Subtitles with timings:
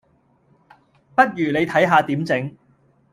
[1.13, 2.57] 不如你睇下點整